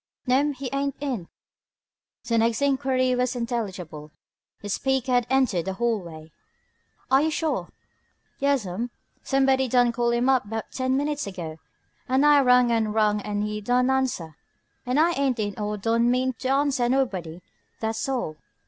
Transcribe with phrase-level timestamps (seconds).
[0.25, 1.27] "No'm, he ain't in."
[2.23, 4.11] The next enquiry was intelligible:
[4.59, 6.31] the speaker had entered the hallway.
[7.11, 7.69] "Are you sure?"
[8.39, 8.89] "Yas'm.
[9.23, 11.57] Sumbody done call him up 'bout ten min'tes ago,
[12.09, 14.35] an' I rung an' rung an' he don' answer.
[14.85, 17.39] He ain't in or he don' mean to answer nobody,
[17.79, 18.37] tha's all."